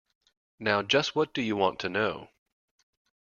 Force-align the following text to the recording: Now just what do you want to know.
Now 0.57 0.81
just 0.81 1.15
what 1.15 1.31
do 1.31 1.43
you 1.43 1.55
want 1.55 1.77
to 1.81 1.87
know. 1.89 2.29